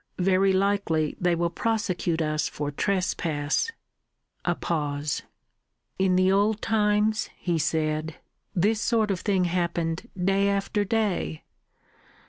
Very 0.17 0.51
likely 0.51 1.15
they 1.19 1.35
will 1.35 1.51
prosecute 1.51 2.23
us 2.23 2.47
for 2.49 2.71
trespass." 2.71 3.71
A 4.43 4.55
pause. 4.55 5.21
"In 5.99 6.15
the 6.15 6.31
old 6.31 6.59
times," 6.59 7.29
he 7.37 7.59
said, 7.59 8.15
"this 8.55 8.81
sort 8.81 9.11
of 9.11 9.19
thing 9.19 9.43
happened 9.43 10.09
day 10.17 10.49
after 10.49 10.83
day." 10.83 11.43